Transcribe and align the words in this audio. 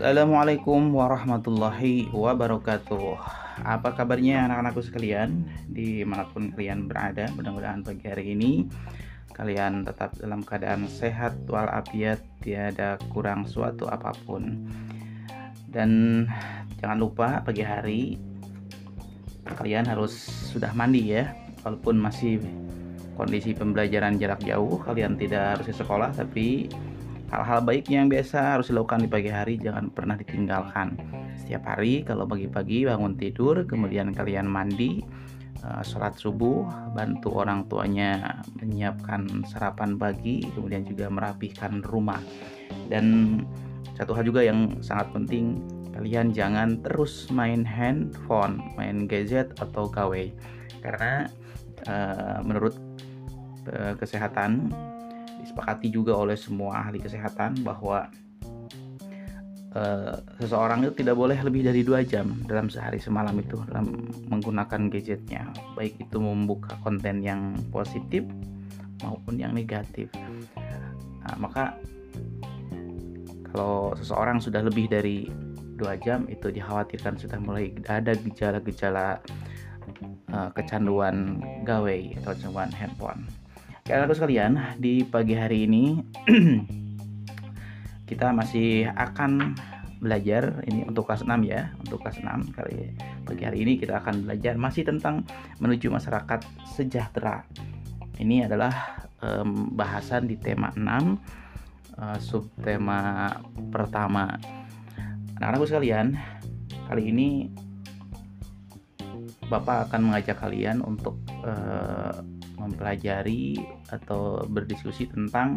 Assalamualaikum 0.00 0.96
warahmatullahi 0.96 2.08
wabarakatuh. 2.08 3.20
Apa 3.68 3.92
kabarnya 3.92 4.48
anak-anakku 4.48 4.80
sekalian? 4.80 5.44
Di 5.68 6.08
mana 6.08 6.24
pun 6.24 6.48
kalian 6.56 6.88
berada 6.88 7.28
Mudah-mudahan 7.36 7.84
pagi 7.84 8.08
hari 8.08 8.32
ini 8.32 8.64
Kalian 9.36 9.84
tetap 9.84 10.16
dalam 10.16 10.40
keadaan 10.40 10.88
sehat 10.88 11.44
Walafiat 11.44 12.16
tiada 12.40 12.96
kurang 13.12 13.44
suatu 13.44 13.92
apa 13.92 14.16
pun. 14.24 14.72
Dan 15.68 16.24
jangan 16.80 16.96
lupa 16.96 17.44
pagi 17.44 17.60
hari 17.60 18.16
Kalian 19.52 19.84
harus 19.84 20.16
sudah 20.48 20.72
mandi 20.72 21.12
ya 21.12 21.28
Walaupun 21.60 22.00
masih 22.00 22.40
kondisi 23.20 23.52
pembelajaran 23.52 24.16
jarak 24.16 24.40
jauh. 24.48 24.80
Kalian 24.80 25.20
tidak 25.20 25.60
harus 25.60 25.68
ke 25.68 25.76
sekolah 25.76 26.08
Tapi 26.16 26.72
Hal-hal 27.30 27.62
baik 27.62 27.86
yang 27.86 28.10
biasa 28.10 28.58
harus 28.58 28.74
dilakukan 28.74 29.06
di 29.06 29.10
pagi 29.10 29.30
hari 29.30 29.54
jangan 29.54 29.86
pernah 29.94 30.18
ditinggalkan. 30.18 30.98
Setiap 31.38 31.62
hari 31.62 32.02
kalau 32.02 32.26
pagi-pagi 32.26 32.90
bangun 32.90 33.14
tidur, 33.14 33.62
kemudian 33.70 34.10
kalian 34.10 34.50
mandi, 34.50 34.98
uh, 35.62 35.78
sholat 35.78 36.18
subuh, 36.18 36.66
bantu 36.90 37.38
orang 37.38 37.70
tuanya 37.70 38.42
menyiapkan 38.58 39.46
sarapan 39.46 39.94
pagi, 39.94 40.42
kemudian 40.58 40.82
juga 40.82 41.06
merapihkan 41.06 41.86
rumah. 41.86 42.18
Dan 42.90 43.38
satu 43.94 44.10
hal 44.18 44.26
juga 44.26 44.42
yang 44.42 44.82
sangat 44.82 45.14
penting, 45.14 45.62
kalian 45.94 46.34
jangan 46.34 46.82
terus 46.82 47.30
main 47.30 47.62
handphone, 47.62 48.58
main 48.74 49.06
gadget 49.06 49.54
atau 49.62 49.86
gawe. 49.86 50.24
Karena 50.82 51.30
uh, 51.86 52.42
menurut 52.42 52.74
uh, 53.70 53.94
kesehatan 53.94 54.74
disepakati 55.42 55.88
juga 55.90 56.14
oleh 56.14 56.36
semua 56.36 56.84
ahli 56.84 57.00
kesehatan 57.00 57.64
bahwa 57.64 58.06
uh, 59.74 60.14
seseorang 60.38 60.86
itu 60.86 61.02
tidak 61.02 61.16
boleh 61.18 61.38
lebih 61.40 61.66
dari 61.66 61.82
dua 61.82 62.02
jam 62.02 62.30
dalam 62.46 62.70
sehari 62.70 62.98
semalam 62.98 63.34
itu 63.38 63.58
dalam 63.70 64.06
menggunakan 64.30 64.90
gadgetnya. 64.90 65.50
Baik 65.74 65.98
itu 65.98 66.16
membuka 66.18 66.76
konten 66.82 67.22
yang 67.24 67.56
positif 67.70 68.26
maupun 69.02 69.40
yang 69.40 69.56
negatif. 69.56 70.12
Nah, 71.24 71.36
maka 71.40 71.76
kalau 73.50 73.96
seseorang 73.98 74.38
sudah 74.38 74.62
lebih 74.62 74.86
dari 74.86 75.26
dua 75.80 75.96
jam 75.96 76.28
itu 76.28 76.52
dikhawatirkan 76.52 77.16
sudah 77.16 77.40
mulai 77.40 77.72
ada 77.88 78.12
gejala-gejala 78.12 79.16
uh, 80.28 80.50
kecanduan 80.52 81.40
gawe 81.64 81.98
atau 82.20 82.30
kecanduan 82.36 82.70
handphone 82.76 83.24
Kalian 83.80 84.12
sekalian, 84.12 84.52
di 84.76 85.02
pagi 85.08 85.32
hari 85.32 85.64
ini 85.64 85.96
kita 88.10 88.28
masih 88.36 88.92
akan 88.92 89.56
belajar 90.00 90.64
ini 90.68 90.84
untuk 90.84 91.08
kelas 91.08 91.24
6 91.24 91.32
ya, 91.48 91.72
untuk 91.80 92.04
kelas 92.04 92.20
6 92.20 92.56
kali 92.56 92.92
pagi 93.24 93.42
hari 93.44 93.64
ini 93.64 93.80
kita 93.80 94.00
akan 94.00 94.28
belajar 94.28 94.56
masih 94.60 94.84
tentang 94.84 95.24
menuju 95.64 95.88
masyarakat 95.88 96.44
sejahtera. 96.76 97.44
Ini 98.20 98.48
adalah 98.48 98.72
um, 99.24 99.72
bahasan 99.72 100.28
di 100.28 100.36
tema 100.36 100.72
6 100.76 100.80
uh, 100.80 100.96
eh, 102.04 102.18
subtema 102.20 103.32
pertama. 103.72 104.36
Anak-anakku 105.40 105.68
sekalian, 105.68 106.20
kali 106.84 107.08
ini 107.08 107.28
Bapak 109.50 109.90
akan 109.90 110.12
mengajak 110.12 110.38
kalian 110.38 110.78
untuk 110.78 111.18
uh, 111.42 112.22
mempelajari 112.60 113.56
atau 113.88 114.44
berdiskusi 114.44 115.08
tentang 115.08 115.56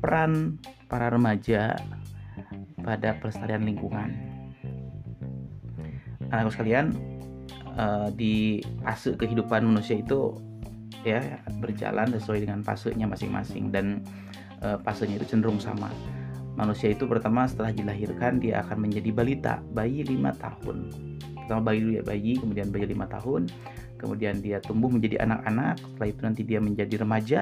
peran 0.00 0.56
para 0.88 1.12
remaja 1.12 1.76
pada 2.80 3.16
pelestarian 3.20 3.64
lingkungan. 3.64 4.12
Anakku 6.32 6.56
sekalian, 6.56 6.96
uh, 7.76 8.08
di 8.12 8.64
fase 8.82 9.14
kehidupan 9.14 9.64
manusia 9.64 10.00
itu 10.00 10.34
ya 11.04 11.20
berjalan 11.60 12.08
sesuai 12.16 12.48
dengan 12.48 12.64
fasenya 12.64 13.04
masing-masing 13.04 13.68
dan 13.68 14.00
uh, 14.64 14.80
fasenya 14.80 15.20
itu 15.20 15.36
cenderung 15.36 15.60
sama. 15.60 15.92
Manusia 16.54 16.94
itu 16.94 17.04
pertama 17.10 17.50
setelah 17.50 17.74
dilahirkan 17.74 18.38
dia 18.38 18.62
akan 18.62 18.86
menjadi 18.86 19.10
balita, 19.10 19.54
bayi 19.74 20.06
lima 20.06 20.30
tahun. 20.38 20.86
Pertama 21.44 21.60
bayi 21.66 21.78
dulu 21.82 21.92
ya 21.98 22.04
bayi, 22.06 22.32
kemudian 22.38 22.70
bayi 22.70 22.86
lima 22.88 23.10
tahun, 23.10 23.50
kemudian 24.04 24.44
dia 24.44 24.60
tumbuh 24.60 24.92
menjadi 24.92 25.24
anak-anak 25.24 25.80
setelah 25.80 26.08
itu 26.12 26.20
nanti 26.20 26.42
dia 26.44 26.60
menjadi 26.60 26.94
remaja. 27.00 27.40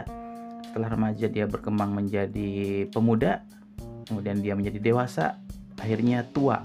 Setelah 0.63 0.89
remaja 0.95 1.27
dia 1.27 1.45
berkembang 1.51 1.91
menjadi 1.91 2.87
pemuda 2.95 3.43
kemudian 4.07 4.39
dia 4.39 4.55
menjadi 4.55 4.79
dewasa 4.79 5.43
akhirnya 5.83 6.23
tua. 6.31 6.63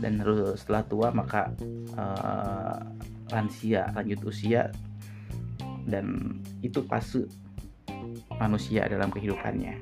Dan 0.00 0.20
setelah 0.56 0.84
tua 0.84 1.08
maka 1.12 1.52
uh, 1.96 2.76
lansia 3.32 3.88
lanjut 3.96 4.20
usia. 4.28 4.68
Dan 5.88 6.36
itu 6.60 6.84
fase 6.84 7.24
manusia 8.36 8.84
dalam 8.84 9.08
kehidupannya. 9.08 9.80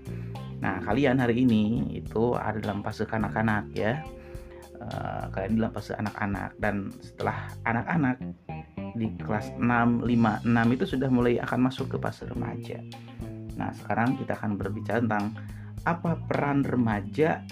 Nah 0.62 0.82
kalian 0.82 1.22
hari 1.22 1.42
ini 1.46 1.94
itu 1.98 2.34
ada 2.38 2.58
dalam 2.58 2.82
fase 2.86 3.02
kanak-kanak 3.06 3.66
ya. 3.74 4.02
Uh, 4.78 5.26
kalian 5.34 5.58
dalam 5.58 5.72
fase 5.74 5.94
anak-anak. 5.94 6.54
Dan 6.58 6.90
setelah 7.02 7.50
anak-anak 7.66 8.16
di 8.98 9.14
kelas 9.22 9.54
6, 9.56 10.02
5, 10.02 10.04
6 10.04 10.74
itu 10.74 10.84
sudah 10.84 11.08
mulai 11.08 11.38
akan 11.38 11.70
masuk 11.70 11.94
ke 11.94 11.96
fase 12.02 12.26
remaja. 12.26 12.82
Nah, 13.54 13.70
sekarang 13.74 14.18
kita 14.18 14.34
akan 14.34 14.58
berbicara 14.58 14.98
tentang 14.98 15.38
apa 15.86 16.18
peran 16.26 16.66
remaja 16.66 17.46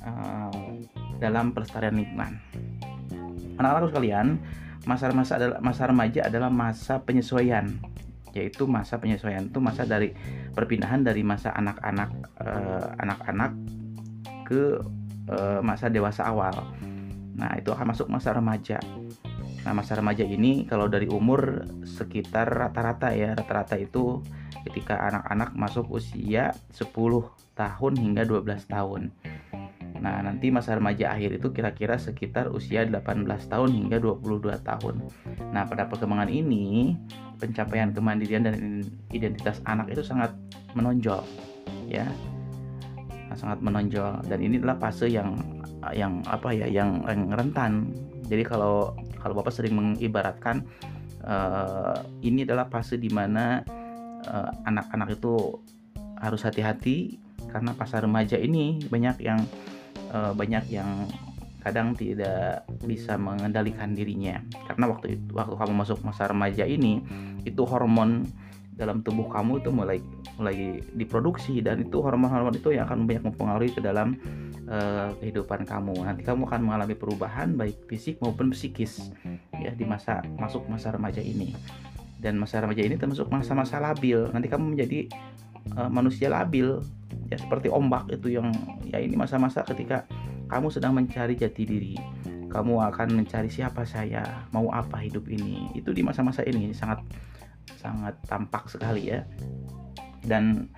uh, 0.00 0.80
dalam 1.20 1.52
pelestarian 1.52 1.94
lingkungan. 1.94 2.40
Anak-anak 3.60 3.92
sekalian, 3.92 4.26
masa-masa 4.88 5.36
adalah 5.36 5.58
masa 5.60 5.82
remaja 5.84 6.20
adalah 6.24 6.48
masa 6.48 7.04
penyesuaian 7.04 7.76
yaitu 8.36 8.68
masa 8.68 9.00
penyesuaian 9.00 9.48
itu 9.48 9.58
masa 9.58 9.88
dari 9.88 10.12
perpindahan 10.52 11.00
dari 11.00 11.24
masa 11.24 11.50
anak-anak 11.56 12.10
uh, 12.38 12.92
anak-anak 13.00 13.56
ke 14.44 14.78
uh, 15.32 15.60
masa 15.60 15.92
dewasa 15.92 16.24
awal. 16.28 16.54
Nah, 17.38 17.54
itu 17.54 17.70
akan 17.70 17.94
masuk 17.94 18.06
masa 18.10 18.34
remaja. 18.34 18.80
Nah, 19.68 19.76
masa 19.84 20.00
remaja 20.00 20.24
ini 20.24 20.64
kalau 20.64 20.88
dari 20.88 21.12
umur 21.12 21.68
sekitar 21.84 22.48
rata-rata 22.48 23.12
ya, 23.12 23.36
rata-rata 23.36 23.76
itu 23.76 24.24
ketika 24.64 24.96
anak-anak 24.96 25.52
masuk 25.60 25.92
usia 25.92 26.56
10 26.72 26.88
tahun 27.52 27.92
hingga 28.00 28.24
12 28.24 28.64
tahun. 28.64 29.12
Nah, 30.00 30.24
nanti 30.24 30.48
masa 30.48 30.72
remaja 30.72 31.12
akhir 31.12 31.36
itu 31.36 31.52
kira-kira 31.52 32.00
sekitar 32.00 32.48
usia 32.48 32.88
18 32.88 33.28
tahun 33.28 33.70
hingga 33.76 34.00
22 34.00 34.56
tahun. 34.56 35.04
Nah, 35.52 35.68
pada 35.68 35.84
perkembangan 35.84 36.32
ini, 36.32 36.96
pencapaian 37.36 37.92
kemandirian 37.92 38.48
dan 38.48 38.80
identitas 39.12 39.60
anak 39.68 39.92
itu 39.92 40.00
sangat 40.00 40.32
menonjol, 40.72 41.20
ya. 41.92 42.08
Nah, 43.28 43.36
sangat 43.36 43.60
menonjol 43.60 44.24
dan 44.32 44.40
ini 44.40 44.56
adalah 44.64 44.80
fase 44.80 45.12
yang 45.12 45.36
yang 45.92 46.24
apa 46.24 46.56
ya, 46.56 46.64
yang, 46.64 47.04
yang 47.04 47.28
rentan. 47.36 47.92
Jadi 48.32 48.48
kalau 48.48 48.96
kalau 49.28 49.44
bapak 49.44 49.52
sering 49.52 49.76
mengibaratkan 49.76 50.64
uh, 51.20 52.00
ini 52.24 52.48
adalah 52.48 52.64
fase 52.72 52.96
di 52.96 53.12
mana 53.12 53.60
uh, 54.24 54.48
eh, 54.48 54.52
anak-anak 54.64 55.20
itu 55.20 55.60
harus 56.16 56.48
hati-hati 56.48 57.20
karena 57.52 57.76
pasar 57.76 58.08
remaja 58.08 58.40
ini 58.40 58.80
banyak 58.88 59.20
yang 59.20 59.44
uh, 60.16 60.32
banyak 60.32 60.64
yang 60.72 61.04
kadang 61.60 61.92
tidak 61.92 62.64
bisa 62.88 63.20
mengendalikan 63.20 63.92
dirinya. 63.92 64.40
Karena 64.64 64.88
waktu 64.88 65.20
itu 65.20 65.36
waktu 65.36 65.60
kamu 65.60 65.74
masuk 65.76 66.00
masa 66.00 66.24
remaja 66.24 66.64
ini 66.64 67.04
itu 67.44 67.68
hormon 67.68 68.24
dalam 68.80 69.04
tubuh 69.04 69.28
kamu 69.28 69.60
itu 69.60 69.68
mulai 69.68 70.00
mulai 70.40 70.80
diproduksi 70.96 71.60
dan 71.60 71.84
itu 71.84 72.00
hormon-hormon 72.00 72.56
itu 72.56 72.72
yang 72.72 72.88
akan 72.88 73.04
banyak 73.04 73.28
mempengaruhi 73.28 73.76
ke 73.76 73.84
dalam 73.84 74.16
uh, 74.68 75.10
kehidupan 75.18 75.64
kamu. 75.64 76.04
Nanti 76.04 76.22
kamu 76.22 76.46
akan 76.46 76.60
mengalami 76.64 76.94
perubahan 76.94 77.56
baik 77.56 77.88
fisik 77.88 78.20
maupun 78.20 78.52
psikis 78.52 79.10
ya 79.58 79.72
di 79.74 79.84
masa 79.88 80.22
masuk 80.36 80.68
masa 80.68 80.94
remaja 80.94 81.24
ini. 81.24 81.56
Dan 82.18 82.36
masa 82.38 82.62
remaja 82.62 82.82
ini 82.82 82.98
termasuk 82.98 83.30
masa-masa 83.30 83.78
labil. 83.78 84.26
Nanti 84.30 84.50
kamu 84.50 84.74
menjadi 84.74 85.08
uh, 85.78 85.90
manusia 85.90 86.28
labil 86.28 86.82
ya 87.28 87.36
seperti 87.36 87.68
ombak 87.72 88.08
itu 88.12 88.36
yang 88.40 88.50
ya 88.88 88.98
ini 89.00 89.14
masa-masa 89.14 89.64
ketika 89.64 90.04
kamu 90.48 90.72
sedang 90.72 90.96
mencari 90.96 91.34
jati 91.34 91.62
diri. 91.64 91.94
Kamu 92.48 92.80
akan 92.80 93.12
mencari 93.12 93.52
siapa 93.52 93.84
saya, 93.84 94.24
mau 94.56 94.72
apa 94.72 95.04
hidup 95.04 95.28
ini. 95.28 95.68
Itu 95.76 95.92
di 95.92 96.00
masa-masa 96.00 96.40
ini 96.48 96.72
sangat 96.72 97.04
sangat 97.76 98.16
tampak 98.24 98.64
sekali 98.72 99.12
ya 99.12 99.20
dan 100.24 100.68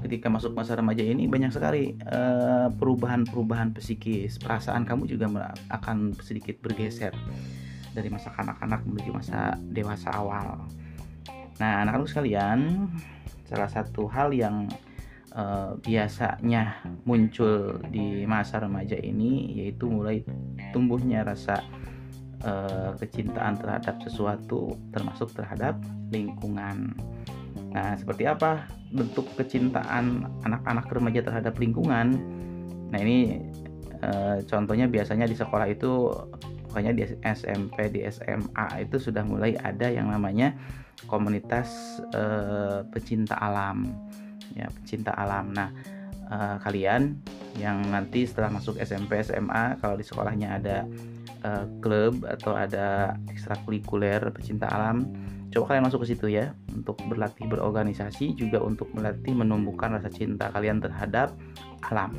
ketika 0.00 0.32
masuk 0.32 0.56
masa 0.56 0.78
remaja 0.78 1.04
ini 1.04 1.28
banyak 1.28 1.52
sekali 1.52 1.94
eh, 1.98 2.68
perubahan-perubahan 2.72 3.76
psikis 3.76 4.40
perasaan 4.40 4.88
kamu 4.88 5.10
juga 5.10 5.52
akan 5.68 6.16
sedikit 6.24 6.58
bergeser 6.64 7.12
dari 7.92 8.08
masa 8.08 8.32
kanak-kanak 8.32 8.80
menuju 8.88 9.10
masa 9.12 9.60
dewasa 9.70 10.08
awal 10.16 10.64
nah 11.60 11.84
anak-anak 11.84 12.08
sekalian 12.08 12.88
salah 13.44 13.68
satu 13.68 14.08
hal 14.08 14.32
yang 14.32 14.64
uh, 15.36 15.76
biasanya 15.80 16.80
muncul 17.04 17.80
di 17.88 18.24
masa 18.24 18.60
remaja 18.64 18.96
ini 18.96 19.60
yaitu 19.60 19.88
mulai 19.88 20.24
tumbuhnya 20.72 21.24
rasa 21.24 21.60
uh, 22.44 22.96
kecintaan 22.96 23.58
terhadap 23.58 24.00
sesuatu 24.04 24.76
termasuk 24.92 25.32
terhadap 25.36 25.76
lingkungan. 26.12 26.92
Nah, 27.72 27.96
seperti 27.96 28.28
apa 28.28 28.68
bentuk 28.92 29.24
kecintaan 29.40 30.28
anak-anak 30.44 30.86
remaja 30.92 31.20
terhadap 31.24 31.56
lingkungan? 31.56 32.20
Nah, 32.92 32.98
ini 33.00 33.40
uh, 34.04 34.44
contohnya 34.44 34.86
biasanya 34.86 35.24
di 35.24 35.36
sekolah 35.36 35.66
itu 35.72 36.12
makanya 36.72 36.92
di 36.96 37.02
SMP, 37.20 37.92
di 37.92 38.00
SMA 38.08 38.66
itu 38.80 38.96
sudah 38.96 39.24
mulai 39.24 39.56
ada 39.60 39.92
yang 39.92 40.08
namanya 40.08 40.56
komunitas 41.04 42.00
uh, 42.16 42.80
pecinta 42.88 43.36
alam 43.36 43.92
ya 44.56 44.68
pecinta 44.80 45.12
alam 45.12 45.52
nah 45.52 45.68
uh, 46.32 46.56
kalian 46.64 47.20
yang 47.60 47.84
nanti 47.92 48.24
setelah 48.24 48.56
masuk 48.56 48.80
SMP 48.80 49.20
SMA 49.20 49.76
kalau 49.84 50.00
di 50.00 50.04
sekolahnya 50.04 50.56
ada 50.56 50.78
klub 51.82 52.22
atau 52.22 52.54
ada 52.54 53.18
ekstrakurikuler 53.26 54.30
pecinta 54.30 54.70
alam 54.70 55.10
coba 55.52 55.64
kalian 55.72 55.84
masuk 55.84 56.08
ke 56.08 56.16
situ 56.16 56.26
ya 56.32 56.56
untuk 56.72 56.96
berlatih 57.06 57.44
berorganisasi 57.44 58.32
juga 58.32 58.58
untuk 58.64 58.88
melatih 58.96 59.36
menumbuhkan 59.36 59.94
rasa 59.94 60.08
cinta 60.08 60.48
kalian 60.48 60.80
terhadap 60.80 61.36
alam 61.92 62.12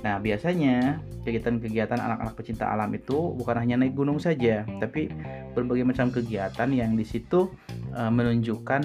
nah 0.00 0.16
biasanya 0.18 0.98
kegiatan-kegiatan 1.22 2.00
anak-anak 2.00 2.34
pecinta 2.34 2.72
alam 2.72 2.88
itu 2.96 3.36
bukan 3.36 3.56
hanya 3.60 3.76
naik 3.78 3.92
gunung 3.92 4.16
saja 4.16 4.64
tapi 4.80 5.12
berbagai 5.52 5.84
macam 5.84 6.08
kegiatan 6.08 6.68
yang 6.72 6.96
di 6.96 7.04
situ 7.04 7.52
uh, 7.92 8.08
menunjukkan 8.08 8.82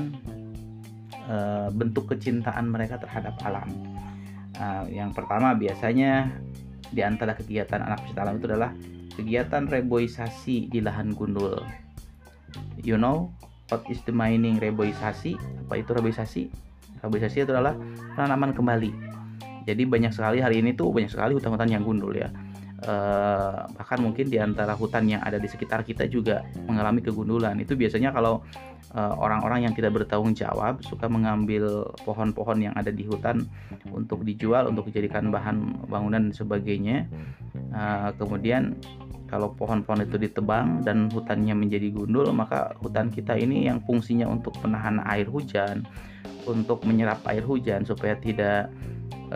uh, 1.30 1.68
bentuk 1.74 2.12
kecintaan 2.12 2.70
mereka 2.70 2.98
terhadap 3.02 3.38
alam. 3.46 3.68
Uh, 4.56 4.88
yang 4.88 5.12
pertama 5.12 5.52
biasanya 5.56 6.32
di 6.94 7.04
antara 7.04 7.36
kegiatan 7.36 7.84
anak 7.84 8.04
pecinta 8.06 8.22
alam 8.24 8.36
itu 8.40 8.48
adalah 8.48 8.72
kegiatan 9.16 9.64
reboisasi 9.68 10.72
di 10.72 10.80
lahan 10.80 11.12
gundul. 11.16 11.60
You 12.80 12.96
know 12.96 13.32
what 13.72 13.84
is 13.90 14.02
the 14.06 14.14
mining 14.14 14.58
reboisasi? 14.62 15.38
Apa 15.68 15.82
itu 15.82 15.92
reboisasi? 15.94 16.44
Reboisasi 17.02 17.46
itu 17.46 17.52
adalah 17.54 17.78
penanaman 18.18 18.54
kembali. 18.54 18.92
Jadi 19.66 19.84
banyak 19.86 20.14
sekali 20.14 20.42
hari 20.42 20.62
ini 20.62 20.78
tuh 20.78 20.94
banyak 20.94 21.10
sekali 21.10 21.34
hutan-hutan 21.38 21.70
yang 21.70 21.82
gundul 21.82 22.14
ya. 22.14 22.30
Uh, 22.86 23.66
bahkan 23.74 23.98
mungkin 23.98 24.30
di 24.30 24.38
antara 24.38 24.78
hutan 24.78 25.10
yang 25.10 25.24
ada 25.26 25.42
di 25.42 25.50
sekitar 25.50 25.82
kita 25.82 26.06
juga 26.06 26.46
mengalami 26.70 27.02
kegundulan. 27.02 27.58
Itu 27.58 27.74
biasanya 27.74 28.14
kalau 28.14 28.46
Eh, 28.96 29.14
orang-orang 29.20 29.68
yang 29.68 29.74
tidak 29.76 29.92
bertanggung 29.92 30.32
jawab 30.32 30.80
suka 30.80 31.12
mengambil 31.12 31.84
pohon-pohon 32.08 32.64
yang 32.64 32.74
ada 32.80 32.96
di 32.96 33.04
hutan 33.04 33.44
untuk 33.92 34.24
dijual 34.24 34.72
untuk 34.72 34.88
dijadikan 34.88 35.36
bahan 35.36 35.84
bangunan 35.92 36.32
dan 36.32 36.32
sebagainya 36.32 37.04
uh, 37.76 38.16
kemudian 38.16 38.80
kalau 39.36 39.52
pohon-pohon 39.52 40.08
itu 40.08 40.16
ditebang 40.16 40.88
dan 40.88 41.12
hutannya 41.12 41.52
menjadi 41.52 41.92
gundul 41.92 42.32
maka 42.32 42.72
hutan 42.80 43.12
kita 43.12 43.36
ini 43.36 43.68
yang 43.68 43.84
fungsinya 43.84 44.32
untuk 44.32 44.56
menahan 44.64 45.04
air 45.12 45.28
hujan 45.28 45.84
untuk 46.48 46.88
menyerap 46.88 47.20
air 47.28 47.44
hujan 47.44 47.84
supaya 47.84 48.16
tidak 48.16 48.72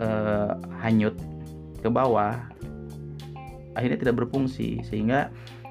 uh, 0.00 0.56
hanyut 0.80 1.12
ke 1.84 1.92
bawah 1.92 2.32
akhirnya 3.74 3.98
tidak 3.98 4.26
berfungsi. 4.26 4.82
Sehingga 4.86 5.30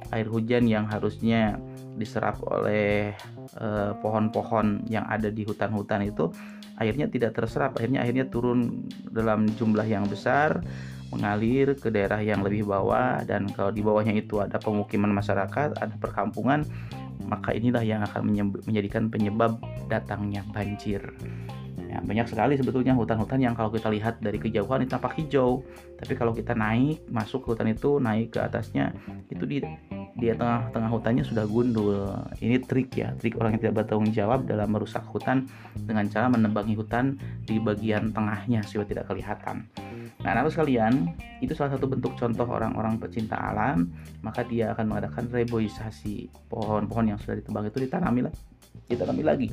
air 0.10 0.28
hujan 0.28 0.66
yang 0.66 0.90
harusnya 0.90 1.62
diserap 2.00 2.40
oleh 2.48 3.12
eh, 3.60 3.92
pohon-pohon 4.00 4.88
yang 4.88 5.04
ada 5.06 5.28
di 5.28 5.44
hutan-hutan 5.44 6.08
itu 6.08 6.32
akhirnya 6.80 7.12
tidak 7.12 7.36
terserap. 7.36 7.76
Akhirnya 7.76 8.02
akhirnya 8.02 8.26
turun 8.32 8.88
dalam 9.12 9.46
jumlah 9.60 9.86
yang 9.86 10.08
besar 10.08 10.64
mengalir 11.10 11.78
ke 11.78 11.90
daerah 11.90 12.22
yang 12.22 12.46
lebih 12.46 12.70
bawah 12.70 13.22
dan 13.26 13.50
kalau 13.54 13.74
di 13.74 13.82
bawahnya 13.82 14.14
itu 14.14 14.42
ada 14.42 14.62
pemukiman 14.62 15.10
masyarakat 15.14 15.78
ada 15.78 15.96
perkampungan 15.98 16.66
maka 17.30 17.54
inilah 17.54 17.86
yang 17.86 18.02
akan 18.06 18.26
menjadikan 18.66 19.12
penyebab 19.12 19.62
datangnya 19.92 20.42
banjir 20.50 21.02
ya, 21.90 21.98
banyak 22.02 22.30
sekali 22.30 22.54
sebetulnya 22.56 22.94
hutan-hutan 22.94 23.42
yang 23.42 23.54
kalau 23.58 23.74
kita 23.74 23.90
lihat 23.90 24.22
dari 24.22 24.38
kejauhan 24.38 24.86
itu 24.86 24.94
tampak 24.94 25.18
hijau 25.18 25.66
tapi 25.98 26.14
kalau 26.14 26.32
kita 26.32 26.54
naik 26.54 27.02
masuk 27.10 27.46
ke 27.46 27.48
hutan 27.58 27.70
itu 27.74 27.98
naik 27.98 28.34
ke 28.34 28.40
atasnya 28.40 28.94
itu 29.30 29.44
di 29.46 29.58
di 30.20 30.28
tengah-tengah 30.36 30.92
hutannya 30.92 31.24
sudah 31.24 31.48
gundul. 31.48 32.12
Ini 32.44 32.60
trik 32.68 32.92
ya, 32.92 33.16
trik 33.16 33.40
orang 33.40 33.56
yang 33.56 33.62
tidak 33.64 33.76
bertanggung 33.84 34.12
jawab 34.12 34.44
dalam 34.44 34.68
merusak 34.68 35.08
hutan 35.08 35.48
dengan 35.80 36.06
cara 36.12 36.28
menebangi 36.28 36.76
hutan 36.76 37.16
di 37.48 37.56
bagian 37.58 38.12
tengahnya 38.12 38.60
supaya 38.68 38.86
tidak 38.92 39.08
kelihatan. 39.08 39.64
Nah, 40.24 40.32
namun 40.36 40.52
sekalian, 40.52 40.94
itu 41.40 41.56
salah 41.56 41.76
satu 41.78 41.88
bentuk 41.88 42.16
contoh 42.20 42.48
orang-orang 42.48 43.00
pecinta 43.00 43.40
alam, 43.40 43.90
maka 44.20 44.44
dia 44.44 44.76
akan 44.76 44.86
mengadakan 44.92 45.32
reboisasi 45.32 46.28
pohon-pohon 46.52 47.16
yang 47.16 47.20
sudah 47.22 47.40
ditebang 47.40 47.66
itu 47.70 47.80
ditanami 47.84 48.28
lagi, 48.28 48.42
ditanami 48.92 49.24
lagi. 49.24 49.48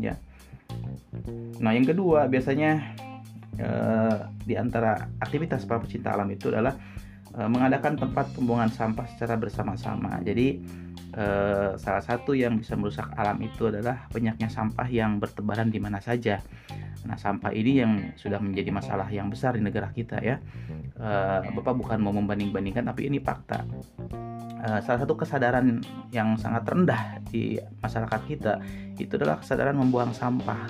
Ya. 0.00 0.14
Nah, 1.60 1.72
yang 1.74 1.84
kedua 1.84 2.30
biasanya 2.30 2.96
eh, 3.58 4.16
di 4.46 4.54
antara 4.54 5.10
aktivitas 5.20 5.68
para 5.68 5.82
pecinta 5.82 6.14
alam 6.14 6.28
itu 6.32 6.48
adalah 6.48 6.76
Eh, 7.38 7.46
mengadakan 7.46 7.94
tempat 7.94 8.34
pembuangan 8.34 8.72
sampah 8.72 9.06
secara 9.14 9.38
bersama-sama. 9.38 10.18
Jadi 10.26 10.58
eh, 11.14 11.70
salah 11.78 12.04
satu 12.04 12.36
yang 12.36 12.58
bisa 12.60 12.76
merusak 12.76 13.12
alam 13.16 13.38
itu 13.40 13.68
adalah 13.70 14.08
banyaknya 14.12 14.48
sampah 14.50 14.88
yang 14.88 15.16
bertebaran 15.22 15.72
di 15.72 15.80
mana 15.80 16.02
saja. 16.02 16.40
Nah, 17.06 17.16
sampah 17.16 17.54
ini 17.54 17.72
yang 17.80 17.92
sudah 18.18 18.42
menjadi 18.42 18.74
masalah 18.74 19.08
yang 19.08 19.30
besar 19.30 19.54
di 19.56 19.62
negara 19.62 19.88
kita 19.94 20.18
ya. 20.20 20.36
Eh, 20.98 21.40
Bapak 21.54 21.74
bukan 21.78 21.98
mau 22.02 22.12
membanding-bandingkan, 22.12 22.84
tapi 22.90 23.08
ini 23.08 23.22
fakta. 23.22 23.64
Eh, 24.58 24.80
salah 24.82 24.98
satu 24.98 25.14
kesadaran 25.14 25.78
yang 26.10 26.34
sangat 26.34 26.66
rendah 26.66 27.22
di 27.30 27.54
masyarakat 27.78 28.20
kita 28.26 28.58
itu 28.98 29.14
adalah 29.14 29.38
kesadaran 29.38 29.78
membuang 29.78 30.10
sampah 30.10 30.66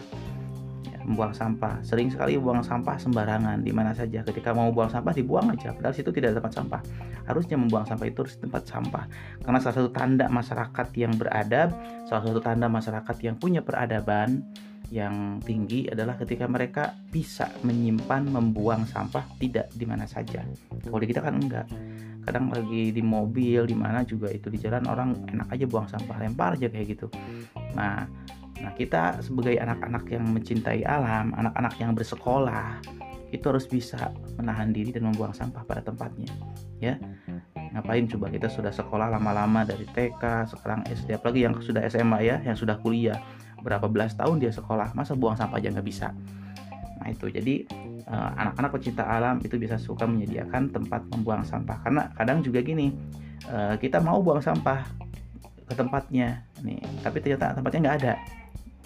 membuang 1.08 1.32
sampah. 1.32 1.80
Sering 1.80 2.12
sekali 2.12 2.36
buang 2.36 2.60
sampah 2.60 3.00
sembarangan 3.00 3.64
di 3.64 3.72
mana 3.72 3.96
saja. 3.96 4.20
Ketika 4.20 4.52
mau 4.52 4.68
buang 4.68 4.92
sampah 4.92 5.16
dibuang 5.16 5.48
aja. 5.56 5.72
Padahal 5.72 5.96
situ 5.96 6.12
tidak 6.12 6.36
ada 6.36 6.44
tempat 6.44 6.52
sampah. 6.60 6.80
Harusnya 7.24 7.56
membuang 7.56 7.88
sampah 7.88 8.04
itu 8.04 8.20
harus 8.20 8.36
di 8.36 8.40
tempat 8.44 8.62
sampah. 8.68 9.04
Karena 9.40 9.58
salah 9.58 9.76
satu 9.80 9.90
tanda 9.90 10.28
masyarakat 10.28 10.86
yang 11.00 11.12
beradab, 11.16 11.72
salah 12.04 12.22
satu 12.28 12.40
tanda 12.44 12.68
masyarakat 12.68 13.16
yang 13.24 13.40
punya 13.40 13.64
peradaban 13.64 14.44
yang 14.88 15.36
tinggi 15.44 15.84
adalah 15.88 16.16
ketika 16.16 16.48
mereka 16.48 16.96
bisa 17.12 17.52
menyimpan 17.60 18.24
membuang 18.24 18.88
sampah 18.88 19.24
tidak 19.36 19.68
di 19.76 19.84
mana 19.84 20.08
saja. 20.08 20.44
Kalau 20.84 21.00
di 21.00 21.08
kita 21.08 21.20
kan 21.20 21.36
enggak. 21.36 21.68
Kadang 22.24 22.52
lagi 22.52 22.92
di 22.92 23.00
mobil 23.00 23.64
di 23.64 23.72
mana 23.72 24.04
juga 24.04 24.28
itu 24.28 24.52
di 24.52 24.60
jalan 24.60 24.84
orang 24.84 25.16
enak 25.32 25.48
aja 25.48 25.64
buang 25.64 25.88
sampah 25.88 26.16
lempar 26.20 26.60
aja 26.60 26.68
kayak 26.68 26.86
gitu. 26.92 27.08
Nah, 27.72 28.04
Nah, 28.58 28.74
kita 28.74 29.22
sebagai 29.22 29.58
anak-anak 29.58 30.04
yang 30.10 30.24
mencintai 30.26 30.82
alam, 30.82 31.30
anak-anak 31.34 31.74
yang 31.78 31.94
bersekolah, 31.94 32.82
itu 33.28 33.44
harus 33.44 33.68
bisa 33.68 34.10
menahan 34.40 34.72
diri 34.72 34.88
dan 34.88 35.04
membuang 35.04 35.36
sampah 35.36 35.62
pada 35.62 35.84
tempatnya. 35.84 36.32
Ya. 36.80 36.96
Ngapain 37.76 38.08
coba 38.08 38.32
kita 38.32 38.48
sudah 38.48 38.72
sekolah 38.72 39.12
lama-lama 39.12 39.68
dari 39.68 39.84
TK, 39.84 40.48
sekarang 40.48 40.80
SD, 40.88 41.20
apalagi 41.20 41.44
yang 41.44 41.54
sudah 41.60 41.84
SMA 41.92 42.24
ya, 42.24 42.36
yang 42.40 42.56
sudah 42.56 42.80
kuliah, 42.80 43.20
berapa 43.60 43.84
belas 43.86 44.16
tahun 44.16 44.40
dia 44.40 44.50
sekolah, 44.50 44.96
masa 44.96 45.12
buang 45.12 45.36
sampah 45.36 45.60
aja 45.60 45.68
nggak 45.68 45.86
bisa. 45.86 46.08
Nah 46.98 47.08
itu 47.12 47.28
jadi 47.28 47.68
eh, 48.08 48.30
anak-anak 48.40 48.70
pecinta 48.80 49.04
alam 49.04 49.38
itu 49.44 49.60
bisa 49.60 49.76
suka 49.76 50.08
menyediakan 50.08 50.72
tempat 50.72 51.04
membuang 51.12 51.44
sampah 51.44 51.84
karena 51.84 52.08
kadang 52.16 52.40
juga 52.40 52.64
gini 52.64 52.96
eh, 53.48 53.74
kita 53.76 54.00
mau 54.00 54.24
buang 54.24 54.42
sampah 54.42 54.82
ke 55.68 55.74
tempatnya 55.76 56.48
nih 56.64 56.80
tapi 57.04 57.20
ternyata 57.20 57.52
tempatnya 57.52 57.80
nggak 57.84 57.96
ada 58.00 58.12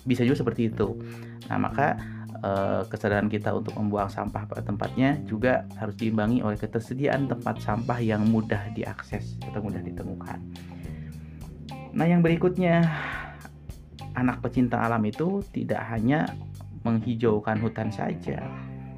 bisa 0.02 0.26
juga 0.26 0.42
seperti 0.42 0.70
itu. 0.70 0.98
Nah 1.50 1.58
maka 1.58 1.98
eh, 2.42 2.82
kesadaran 2.90 3.30
kita 3.30 3.54
untuk 3.54 3.74
membuang 3.78 4.10
sampah 4.10 4.46
pada 4.46 4.62
tempatnya 4.62 5.18
juga 5.26 5.66
harus 5.78 5.94
diimbangi 5.98 6.42
oleh 6.42 6.58
ketersediaan 6.58 7.30
tempat 7.30 7.62
sampah 7.62 7.98
yang 8.02 8.26
mudah 8.26 8.70
diakses 8.74 9.38
atau 9.46 9.62
mudah 9.62 9.82
ditemukan. 9.82 10.38
Nah 11.92 12.06
yang 12.08 12.24
berikutnya 12.24 12.82
anak 14.16 14.44
pecinta 14.44 14.80
alam 14.80 15.02
itu 15.04 15.40
tidak 15.52 15.80
hanya 15.88 16.28
menghijaukan 16.82 17.58
hutan 17.62 17.88
saja. 17.92 18.42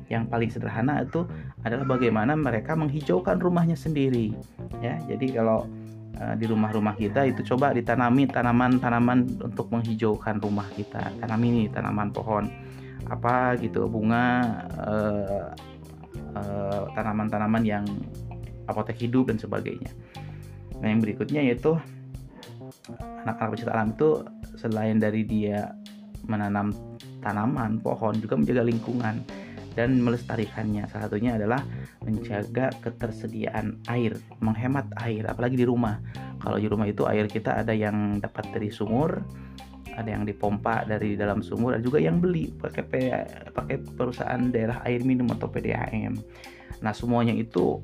Yang 0.08 0.24
paling 0.28 0.50
sederhana 0.52 1.00
itu 1.00 1.24
adalah 1.64 1.96
bagaimana 1.96 2.36
mereka 2.36 2.76
menghijaukan 2.76 3.40
rumahnya 3.40 3.76
sendiri 3.76 4.36
ya. 4.84 5.00
Jadi 5.08 5.32
kalau 5.32 5.64
Eh, 6.14 6.34
di 6.38 6.46
rumah-rumah 6.46 6.94
kita 6.94 7.26
itu 7.26 7.42
coba 7.42 7.74
ditanami 7.74 8.30
tanaman-tanaman 8.30 9.34
untuk 9.42 9.66
menghijaukan 9.74 10.38
rumah 10.38 10.70
kita. 10.70 11.10
Tanami 11.18 11.46
ini 11.50 11.62
tanaman 11.66 12.14
pohon 12.14 12.46
apa 13.04 13.58
gitu 13.60 13.84
bunga 13.84 14.56
uh, 14.80 15.52
uh, 16.38 16.82
tanaman-tanaman 16.96 17.60
yang 17.66 17.84
apotek 18.70 18.94
hidup 19.02 19.28
dan 19.28 19.42
sebagainya. 19.42 19.90
Nah 20.78 20.86
yang 20.86 21.02
berikutnya 21.02 21.42
yaitu 21.50 21.74
anak-anak 23.26 23.50
pecinta 23.58 23.74
alam 23.74 23.90
itu 23.92 24.10
selain 24.54 24.96
dari 25.02 25.26
dia 25.26 25.74
menanam 26.30 26.70
tanaman, 27.20 27.82
pohon, 27.82 28.16
juga 28.22 28.38
menjaga 28.38 28.62
lingkungan 28.62 29.18
dan 29.74 30.00
melestarikannya. 30.00 30.86
Salah 30.88 31.10
satunya 31.10 31.36
adalah 31.36 31.60
menjaga 32.02 32.70
ketersediaan 32.80 33.82
air, 33.90 34.16
menghemat 34.40 34.90
air, 35.02 35.26
apalagi 35.26 35.58
di 35.58 35.66
rumah. 35.66 35.98
Kalau 36.40 36.58
di 36.58 36.66
rumah 36.70 36.86
itu 36.88 37.04
air 37.06 37.26
kita 37.26 37.62
ada 37.62 37.74
yang 37.74 38.18
dapat 38.22 38.50
dari 38.54 38.70
sumur, 38.70 39.22
ada 39.94 40.10
yang 40.10 40.26
dipompa 40.26 40.82
dari 40.86 41.14
dalam 41.14 41.42
sumur, 41.42 41.78
ada 41.78 41.82
juga 41.82 42.02
yang 42.02 42.18
beli 42.18 42.50
pakai 42.50 42.82
pakai 43.54 43.76
perusahaan 43.94 44.42
daerah 44.50 44.82
air 44.86 45.06
minum 45.06 45.30
atau 45.30 45.46
PDAM. 45.46 46.18
Nah, 46.82 46.92
semuanya 46.92 47.32
itu 47.32 47.78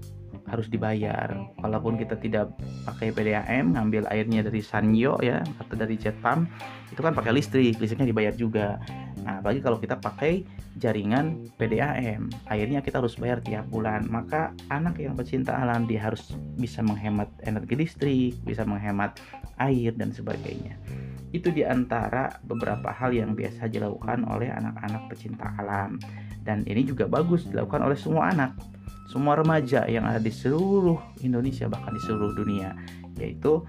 harus 0.51 0.67
dibayar. 0.67 1.31
Walaupun 1.63 1.99
kita 1.99 2.19
tidak 2.19 2.55
pakai 2.87 3.15
PDAM, 3.15 3.75
ngambil 3.79 4.11
airnya 4.11 4.43
dari 4.47 4.63
Sanyo 4.63 5.19
ya 5.23 5.43
atau 5.63 5.75
dari 5.79 5.95
jet 5.99 6.19
pump, 6.19 6.51
itu 6.91 7.01
kan 7.01 7.15
pakai 7.15 7.33
listrik, 7.35 7.79
listriknya 7.79 8.11
dibayar 8.11 8.35
juga. 8.35 8.79
Nah, 9.23 9.39
bagi 9.45 9.61
kalau 9.61 9.77
kita 9.79 10.01
pakai 10.01 10.43
jaringan 10.79 11.51
PDAM, 11.61 12.31
airnya 12.49 12.81
kita 12.81 13.03
harus 13.03 13.19
bayar 13.21 13.41
tiap 13.45 13.69
bulan. 13.69 14.09
Maka 14.09 14.57
anak 14.73 14.99
yang 14.99 15.15
pecinta 15.17 15.57
alam 15.57 15.85
dia 15.85 16.05
harus 16.05 16.33
bisa 16.57 16.81
menghemat 16.81 17.29
energi 17.45 17.75
listrik, 17.77 18.35
bisa 18.43 18.65
menghemat 18.65 19.21
air 19.61 19.93
dan 19.95 20.11
sebagainya. 20.15 20.77
Itu 21.31 21.55
di 21.55 21.63
antara 21.63 22.41
beberapa 22.43 22.91
hal 22.91 23.15
yang 23.15 23.39
biasa 23.39 23.71
dilakukan 23.71 24.27
oleh 24.27 24.51
anak-anak 24.51 25.13
pecinta 25.13 25.53
alam. 25.61 26.01
Dan 26.41 26.67
ini 26.67 26.83
juga 26.83 27.07
bagus 27.07 27.47
dilakukan 27.47 27.85
oleh 27.87 27.99
semua 27.99 28.33
anak 28.33 28.57
semua 29.11 29.35
remaja 29.35 29.91
yang 29.91 30.07
ada 30.07 30.23
di 30.23 30.31
seluruh 30.31 31.19
Indonesia 31.27 31.67
bahkan 31.67 31.91
di 31.91 31.99
seluruh 32.07 32.31
dunia 32.31 32.79
yaitu 33.19 33.67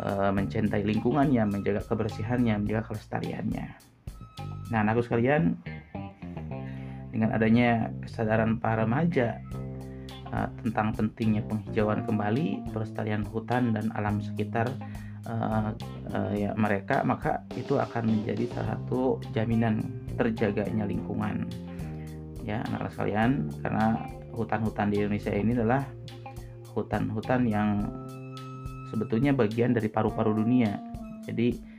e, 0.00 0.10
mencintai 0.32 0.80
lingkungannya, 0.80 1.44
menjaga 1.44 1.84
kebersihannya, 1.84 2.64
menjaga 2.64 2.88
kelestariannya. 2.88 3.87
Nah, 4.68 4.84
anakku 4.84 5.04
sekalian, 5.04 5.56
dengan 7.08 7.32
adanya 7.32 7.88
kesadaran 8.04 8.60
para 8.60 8.84
remaja 8.84 9.40
e, 10.28 10.36
tentang 10.62 10.92
pentingnya 10.94 11.42
penghijauan 11.48 12.04
kembali, 12.04 12.68
pelestarian 12.70 13.24
hutan 13.26 13.72
dan 13.72 13.88
alam 13.96 14.20
sekitar 14.20 14.68
e, 15.24 15.34
e, 16.12 16.18
ya 16.46 16.50
mereka, 16.54 17.00
maka 17.02 17.42
itu 17.56 17.80
akan 17.80 18.06
menjadi 18.06 18.44
salah 18.52 18.76
satu 18.76 19.18
jaminan 19.32 19.82
terjaganya 20.20 20.84
lingkungan. 20.84 21.48
Ya, 22.44 22.64
anak-anak 22.68 22.92
sekalian, 22.92 23.30
karena 23.60 23.86
hutan-hutan 24.32 24.88
di 24.88 25.04
Indonesia 25.04 25.32
ini 25.32 25.52
adalah 25.52 25.82
hutan-hutan 26.72 27.44
yang 27.48 27.88
sebetulnya 28.88 29.34
bagian 29.34 29.74
dari 29.76 29.90
paru-paru 29.90 30.38
dunia. 30.38 30.78
Jadi 31.28 31.77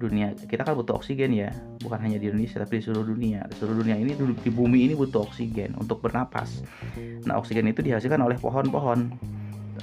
dunia 0.00 0.32
kita 0.32 0.64
kan 0.64 0.72
butuh 0.72 0.96
oksigen 0.96 1.36
ya, 1.36 1.52
bukan 1.84 2.00
hanya 2.00 2.16
di 2.16 2.32
Indonesia 2.32 2.64
tapi 2.64 2.80
di 2.80 2.88
seluruh 2.88 3.04
dunia. 3.12 3.44
Di 3.52 3.54
seluruh 3.60 3.84
dunia 3.84 4.00
ini 4.00 4.16
di 4.16 4.50
bumi 4.50 4.88
ini 4.88 4.94
butuh 4.96 5.28
oksigen 5.28 5.76
untuk 5.76 6.00
bernapas. 6.00 6.64
Nah, 7.28 7.36
oksigen 7.36 7.68
itu 7.68 7.84
dihasilkan 7.84 8.24
oleh 8.24 8.40
pohon-pohon, 8.40 9.12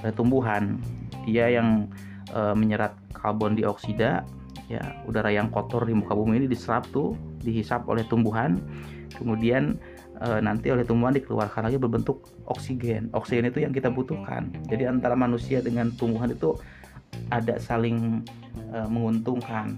oleh 0.02 0.14
tumbuhan. 0.18 0.82
Dia 1.30 1.54
yang 1.54 1.86
e, 2.34 2.42
menyerap 2.58 2.98
karbon 3.14 3.54
dioksida, 3.54 4.26
ya 4.66 4.82
udara 5.06 5.30
yang 5.30 5.54
kotor 5.54 5.86
di 5.86 5.94
muka 5.94 6.18
bumi 6.18 6.42
ini 6.42 6.48
diserap 6.50 6.90
tuh, 6.90 7.14
dihisap 7.46 7.86
oleh 7.86 8.02
tumbuhan. 8.10 8.58
Kemudian 9.14 9.78
e, 10.18 10.28
nanti 10.42 10.74
oleh 10.74 10.82
tumbuhan 10.82 11.14
dikeluarkan 11.14 11.70
lagi 11.70 11.78
berbentuk 11.78 12.26
oksigen. 12.50 13.14
Oksigen 13.14 13.54
itu 13.54 13.62
yang 13.62 13.72
kita 13.72 13.94
butuhkan. 13.94 14.50
Jadi 14.66 14.90
antara 14.90 15.14
manusia 15.14 15.62
dengan 15.62 15.94
tumbuhan 15.94 16.34
itu 16.34 16.58
ada 17.30 17.62
saling 17.62 18.26
e, 18.74 18.78
menguntungkan. 18.90 19.78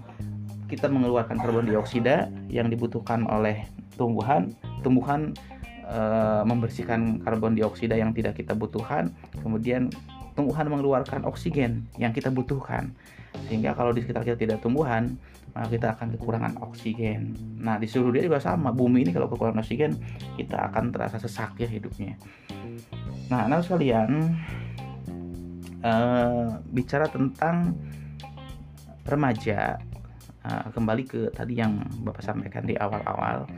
Kita 0.70 0.86
mengeluarkan 0.86 1.42
karbon 1.42 1.66
dioksida 1.66 2.30
yang 2.46 2.70
dibutuhkan 2.70 3.26
oleh 3.26 3.66
tumbuhan. 3.98 4.54
Tumbuhan 4.86 5.34
e, 5.82 6.00
membersihkan 6.46 7.26
karbon 7.26 7.58
dioksida 7.58 7.98
yang 7.98 8.14
tidak 8.14 8.38
kita 8.38 8.54
butuhkan. 8.54 9.10
Kemudian 9.42 9.90
tumbuhan 10.38 10.70
mengeluarkan 10.70 11.26
oksigen 11.26 11.90
yang 11.98 12.14
kita 12.14 12.30
butuhkan. 12.30 12.94
Sehingga 13.50 13.74
kalau 13.74 13.90
di 13.90 14.06
sekitar 14.06 14.22
kita 14.22 14.38
tidak 14.38 14.58
tumbuhan, 14.62 15.18
maka 15.50 15.66
kita 15.74 15.98
akan 15.98 16.14
kekurangan 16.14 16.54
oksigen. 16.62 17.34
Nah, 17.58 17.76
di 17.82 17.90
seluruh 17.90 18.14
dunia 18.14 18.30
juga 18.30 18.38
sama. 18.38 18.70
Bumi 18.70 19.02
ini 19.02 19.10
kalau 19.10 19.26
kekurangan 19.26 19.66
oksigen, 19.66 19.98
kita 20.38 20.70
akan 20.70 20.94
terasa 20.94 21.18
sesak 21.18 21.58
ya 21.58 21.66
hidupnya. 21.66 22.14
Nah, 23.26 23.50
anak 23.50 23.66
sekalian, 23.66 24.38
uh, 25.82 26.62
bicara 26.70 27.10
tentang 27.10 27.74
remaja, 29.06 29.78
uh, 30.46 30.66
kembali 30.72 31.04
ke 31.04 31.20
tadi 31.32 31.58
yang 31.58 31.80
Bapak 32.04 32.24
sampaikan 32.24 32.64
di 32.64 32.76
awal-awal. 32.76 33.48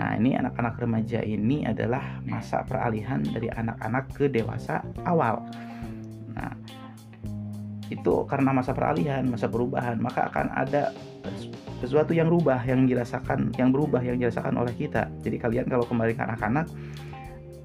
Nah, 0.00 0.16
ini 0.16 0.32
anak-anak 0.32 0.80
remaja 0.80 1.20
ini 1.20 1.68
adalah 1.68 2.24
masa 2.24 2.64
peralihan 2.64 3.20
dari 3.20 3.52
anak-anak 3.52 4.08
ke 4.16 4.32
dewasa 4.32 4.80
awal. 5.04 5.44
Nah, 6.32 6.56
itu 7.90 8.24
karena 8.24 8.54
masa 8.54 8.72
peralihan, 8.72 9.26
masa 9.26 9.50
perubahan, 9.50 9.98
maka 9.98 10.30
akan 10.30 10.46
ada 10.54 10.94
sesuatu 11.82 12.12
yang 12.12 12.30
rubah 12.30 12.60
yang 12.62 12.86
dirasakan, 12.86 13.50
yang 13.56 13.74
berubah 13.74 14.00
yang 14.00 14.20
dirasakan 14.20 14.56
oleh 14.56 14.72
kita. 14.76 15.08
Jadi 15.24 15.36
kalian 15.40 15.66
kalau 15.66 15.84
kembali 15.88 16.12
ke 16.12 16.22
anak-anak, 16.22 16.66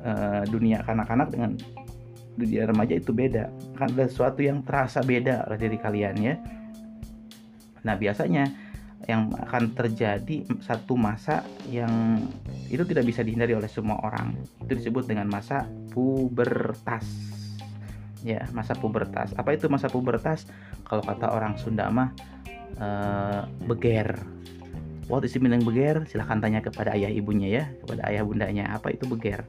eh, 0.01 0.43
dunia 0.49 0.81
anak-anak 0.87 1.27
dengan 1.29 1.51
dunia 2.35 2.67
remaja 2.67 2.95
itu 2.99 3.11
beda. 3.11 3.51
Akan 3.75 3.95
ada 3.95 4.07
sesuatu 4.07 4.43
yang 4.43 4.63
terasa 4.63 5.03
beda 5.03 5.47
oleh 5.47 5.59
diri 5.59 5.77
kalian 5.79 6.15
ya. 6.19 6.35
Nah 7.85 7.95
biasanya 7.95 8.49
yang 9.05 9.29
akan 9.37 9.77
terjadi 9.77 10.49
satu 10.65 10.97
masa 10.97 11.45
yang 11.69 12.25
itu 12.73 12.81
tidak 12.89 13.05
bisa 13.05 13.21
dihindari 13.21 13.53
oleh 13.53 13.69
semua 13.69 14.01
orang. 14.01 14.33
Itu 14.65 14.73
disebut 14.81 15.05
dengan 15.05 15.29
masa 15.29 15.69
pubertas. 15.93 17.05
Ya 18.25 18.49
masa 18.51 18.73
pubertas. 18.73 19.37
Apa 19.37 19.53
itu 19.53 19.69
masa 19.69 19.85
pubertas? 19.85 20.49
Kalau 20.89 21.05
kata 21.05 21.29
orang 21.29 21.61
Sunda 21.61 21.85
mah 21.93 22.09
uh, 22.81 23.45
beger. 23.69 24.17
What 25.05 25.21
is 25.21 25.37
meaning 25.37 25.61
beger? 25.61 26.09
Silahkan 26.09 26.41
tanya 26.41 26.65
kepada 26.65 26.97
ayah 26.97 27.13
ibunya 27.13 27.61
ya 27.61 27.63
kepada 27.85 28.09
ayah 28.09 28.25
bundanya. 28.25 28.73
Apa 28.73 28.89
itu 28.89 29.05
beger 29.05 29.45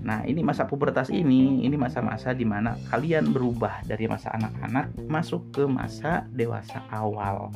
Nah, 0.00 0.24
ini 0.24 0.40
masa 0.40 0.64
pubertas 0.64 1.12
ini, 1.12 1.64
ini 1.64 1.76
masa-masa 1.76 2.32
di 2.32 2.48
mana 2.48 2.76
kalian 2.88 3.32
berubah 3.32 3.84
dari 3.84 4.08
masa 4.08 4.32
anak-anak 4.32 4.96
masuk 5.08 5.52
ke 5.52 5.64
masa 5.68 6.24
dewasa 6.32 6.80
awal. 6.88 7.52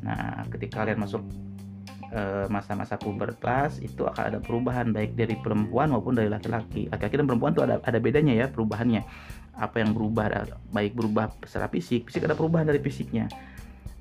Nah, 0.00 0.44
ketika 0.48 0.84
kalian 0.84 1.04
masuk 1.04 1.20
eh, 2.12 2.48
masa-masa 2.48 2.96
pubertas 2.96 3.76
itu 3.84 4.08
akan 4.08 4.24
ada 4.24 4.38
perubahan 4.40 4.88
baik 4.88 5.16
dari 5.16 5.36
perempuan 5.36 5.92
maupun 5.92 6.16
dari 6.16 6.32
laki-laki. 6.32 6.88
Laki-laki 6.88 7.16
dan 7.20 7.28
perempuan 7.28 7.52
itu 7.52 7.62
ada 7.64 7.76
ada 7.84 7.98
bedanya 8.00 8.32
ya 8.32 8.46
perubahannya 8.48 9.04
apa 9.56 9.80
yang 9.80 9.96
berubah 9.96 10.44
baik 10.68 10.92
berubah 10.92 11.32
secara 11.48 11.72
fisik 11.72 12.12
fisik 12.12 12.28
ada 12.28 12.36
perubahan 12.36 12.68
dari 12.68 12.76
fisiknya 12.76 13.24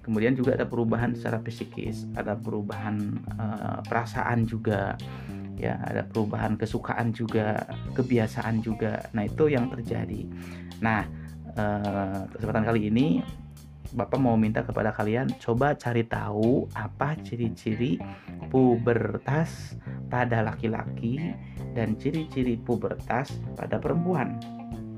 kemudian 0.06 0.38
juga 0.38 0.54
ada 0.54 0.70
perubahan 0.70 1.18
secara 1.18 1.42
psikis 1.42 2.06
ada 2.14 2.38
perubahan 2.38 3.18
uh, 3.42 3.82
perasaan 3.82 4.46
juga 4.46 4.94
ya 5.56 5.80
ada 5.82 6.04
perubahan 6.04 6.60
kesukaan 6.60 7.16
juga 7.16 7.64
kebiasaan 7.96 8.60
juga. 8.60 9.00
Nah 9.16 9.24
itu 9.24 9.48
yang 9.48 9.72
terjadi. 9.72 10.28
Nah 10.84 11.08
uh, 11.56 12.28
kesempatan 12.36 12.68
kali 12.68 12.92
ini 12.92 13.08
Bapak 13.96 14.20
mau 14.20 14.36
minta 14.36 14.60
kepada 14.60 14.92
kalian 14.92 15.40
coba 15.40 15.72
cari 15.80 16.04
tahu 16.04 16.68
apa 16.76 17.16
ciri-ciri 17.24 17.96
pubertas 18.52 19.80
pada 20.12 20.44
laki-laki 20.44 21.32
dan 21.72 21.96
ciri-ciri 21.96 22.60
pubertas 22.60 23.32
pada 23.56 23.80
perempuan. 23.80 24.36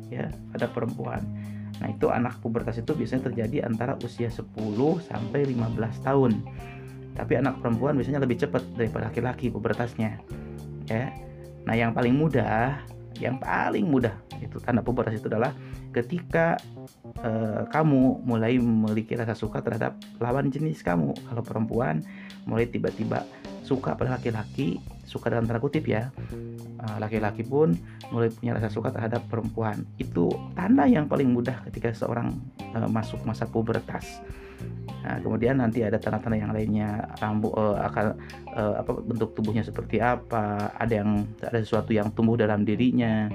Ya 0.10 0.34
pada 0.50 0.66
perempuan. 0.74 1.22
Nah, 1.78 1.88
itu 1.94 2.10
anak 2.10 2.42
pubertas 2.42 2.82
itu 2.82 2.94
biasanya 2.98 3.30
terjadi 3.30 3.70
antara 3.70 3.94
usia 4.02 4.30
10 4.30 4.54
sampai 5.06 5.46
15 5.46 6.06
tahun. 6.06 6.32
Tapi 7.14 7.34
anak 7.38 7.62
perempuan 7.62 7.98
biasanya 7.98 8.22
lebih 8.22 8.38
cepat 8.42 8.62
daripada 8.78 9.10
laki-laki 9.10 9.50
pubertasnya. 9.50 10.22
Ya. 10.90 11.14
Nah, 11.66 11.76
yang 11.78 11.94
paling 11.94 12.16
mudah, 12.18 12.82
yang 13.18 13.38
paling 13.42 13.86
mudah 13.86 14.14
itu 14.38 14.62
tanda 14.62 14.86
pubertas 14.86 15.18
itu 15.18 15.26
adalah 15.30 15.50
ketika 15.94 16.62
uh, 17.26 17.66
kamu 17.74 18.22
mulai 18.22 18.62
memiliki 18.62 19.18
rasa 19.18 19.34
suka 19.34 19.66
terhadap 19.66 19.98
lawan 20.22 20.54
jenis 20.54 20.86
kamu. 20.86 21.14
Kalau 21.14 21.42
perempuan 21.42 22.06
mulai 22.46 22.70
tiba-tiba 22.70 23.26
suka 23.66 23.98
pada 23.98 24.16
laki-laki, 24.18 24.78
suka 25.08 25.32
dalam 25.32 25.48
tanda 25.48 25.64
kutip 25.64 25.88
ya. 25.88 26.12
Ah, 26.78 27.00
laki-laki 27.00 27.48
pun 27.48 27.74
mulai 28.12 28.30
punya 28.30 28.54
rasa 28.60 28.68
suka 28.68 28.92
terhadap 28.92 29.24
perempuan. 29.32 29.88
Itu 29.96 30.30
tanda 30.54 30.84
yang 30.86 31.08
paling 31.08 31.32
mudah 31.32 31.64
ketika 31.72 31.96
seorang 31.96 32.36
uh, 32.76 32.86
masuk 32.92 33.24
masa 33.24 33.48
pubertas 33.48 34.22
nah, 35.08 35.18
kemudian 35.24 35.64
nanti 35.64 35.88
ada 35.88 35.96
tanda-tanda 35.96 36.36
yang 36.36 36.52
lainnya. 36.52 37.08
Rambut 37.24 37.56
uh, 37.56 37.80
akan 37.88 38.06
uh, 38.52 38.74
apa 38.84 38.92
bentuk 39.00 39.32
tubuhnya 39.32 39.64
seperti 39.64 40.04
apa 40.04 40.76
ada 40.76 40.94
yang 41.00 41.24
ada 41.40 41.64
sesuatu 41.64 41.96
yang 41.96 42.12
tumbuh 42.12 42.36
dalam 42.36 42.68
dirinya 42.68 43.32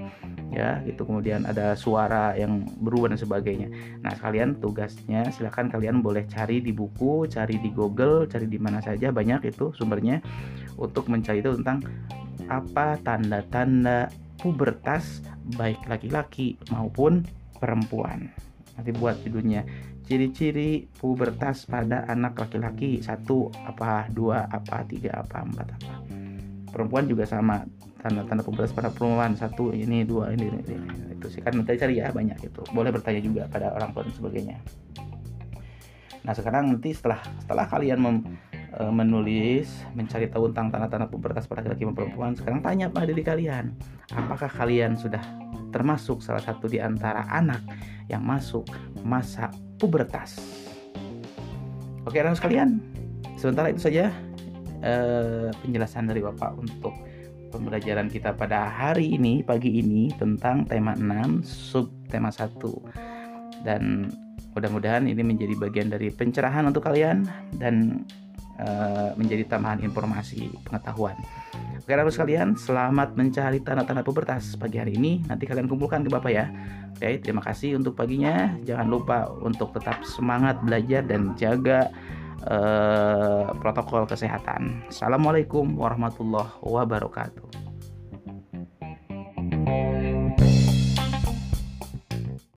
ya 0.53 0.85
gitu. 0.85 1.09
Kemudian 1.09 1.49
ada 1.49 1.73
suara 1.73 2.37
yang 2.37 2.69
berubah 2.85 3.17
dan 3.17 3.19
sebagainya. 3.19 3.73
Nah 4.05 4.13
kalian 4.21 4.61
tugasnya 4.61 5.33
silahkan 5.33 5.73
kalian 5.73 6.05
boleh 6.05 6.29
cari 6.29 6.61
di 6.61 6.77
buku 6.77 7.25
cari 7.33 7.57
di 7.57 7.73
Google 7.73 8.29
cari 8.29 8.45
di 8.45 8.61
mana 8.61 8.85
saja 8.85 9.09
banyak 9.09 9.49
itu 9.49 9.73
sumbernya 9.73 10.21
untuk 10.77 11.09
mencari 11.09 11.41
itu 11.41 11.57
tentang 11.57 11.81
apa 12.53 13.01
tanda-tanda 13.01 14.13
pubertas 14.43 15.25
baik 15.57 15.81
laki-laki 15.87 16.59
maupun 16.69 17.23
perempuan 17.63 18.29
nanti 18.77 18.91
buat 18.97 19.21
judulnya 19.21 19.65
ciri-ciri 20.07 20.91
pubertas 20.99 21.65
pada 21.65 22.05
anak 22.11 22.37
laki-laki 22.37 23.01
satu 23.01 23.49
apa 23.65 24.11
dua 24.11 24.51
apa 24.51 24.83
tiga 24.85 25.23
apa 25.23 25.47
empat 25.47 25.69
apa. 25.79 25.95
Perempuan 26.73 27.05
juga 27.05 27.29
sama 27.29 27.63
tanda-tanda 28.03 28.43
pubertas 28.43 28.75
pada 28.75 28.91
perempuan 28.91 29.37
satu 29.39 29.71
ini 29.71 30.03
dua 30.03 30.35
ini, 30.35 30.51
ini, 30.51 30.61
ini. 30.75 31.15
itu 31.15 31.27
sih. 31.31 31.41
Kan 31.45 31.61
nanti 31.61 31.79
cari 31.79 32.03
ya 32.03 32.11
banyak 32.11 32.39
itu 32.43 32.63
boleh 32.75 32.91
bertanya 32.91 33.21
juga 33.23 33.43
pada 33.47 33.71
orang 33.73 33.95
tua 33.95 34.03
dan 34.09 34.15
sebagainya. 34.17 34.59
Nah 36.23 36.33
sekarang 36.35 36.75
nanti 36.75 36.91
setelah 36.95 37.23
setelah 37.43 37.67
kalian 37.67 37.99
mem, 37.99 38.17
e, 38.75 38.83
menulis 38.91 39.69
mencari 39.95 40.31
tahu 40.31 40.51
tentang 40.51 40.71
tanda-tanda 40.71 41.07
pubertas 41.11 41.47
pada 41.47 41.67
laki-laki 41.67 41.87
dan 41.87 41.95
perempuan 41.95 42.33
sekarang 42.35 42.61
tanya 42.63 42.87
pada 42.91 43.07
diri 43.11 43.23
kalian. 43.23 43.75
Apakah 44.15 44.51
kalian 44.51 44.95
sudah 44.95 45.23
termasuk 45.73 46.21
salah 46.21 46.45
satu 46.45 46.69
di 46.69 46.79
antara 46.79 47.25
anak 47.33 47.65
yang 48.07 48.23
masuk 48.23 48.69
masa 49.03 49.49
pubertas. 49.81 50.37
Oke 52.05 52.21
anak 52.21 52.39
sekalian 52.39 52.79
sementara 53.41 53.73
itu 53.73 53.89
saja 53.89 54.13
eh, 54.85 55.49
penjelasan 55.65 56.07
dari 56.07 56.21
Bapak 56.23 56.55
untuk 56.61 56.95
pembelajaran 57.51 58.09
kita 58.09 58.33
pada 58.33 58.69
hari 58.71 59.17
ini 59.19 59.41
pagi 59.45 59.81
ini 59.81 60.13
tentang 60.17 60.65
tema 60.65 60.97
6 60.97 61.45
sub 61.45 61.93
tema 62.09 62.33
1 62.33 63.67
dan 63.67 64.09
mudah-mudahan 64.53 65.09
ini 65.09 65.21
menjadi 65.21 65.55
bagian 65.57 65.89
dari 65.93 66.13
pencerahan 66.13 66.69
untuk 66.69 66.85
kalian 66.85 67.25
dan 67.57 68.05
uh, 68.63 69.11
menjadi 69.19 69.45
tambahan 69.51 69.83
informasi 69.83 70.49
pengetahuan. 70.65 71.19
Oke, 71.83 71.91
harus 71.91 72.15
sekalian, 72.15 72.55
selamat 72.55 73.19
mencari 73.19 73.59
tanda-tanda 73.59 74.07
pubertas 74.07 74.55
pagi 74.55 74.79
hari 74.79 74.95
ini. 74.95 75.19
Nanti 75.27 75.51
kalian 75.51 75.67
kumpulkan 75.67 76.07
ke 76.07 76.11
Bapak 76.15 76.31
ya. 76.31 76.47
Oke, 76.95 77.19
terima 77.19 77.43
kasih 77.43 77.75
untuk 77.75 77.99
paginya. 77.99 78.55
Jangan 78.63 78.87
lupa 78.87 79.27
untuk 79.43 79.75
tetap 79.75 80.07
semangat 80.07 80.63
belajar 80.63 81.03
dan 81.03 81.35
jaga 81.35 81.91
uh, 82.47 83.51
protokol 83.59 84.07
kesehatan. 84.07 84.87
Assalamualaikum 84.87 85.75
warahmatullahi 85.75 86.55
wabarakatuh. 86.63 87.72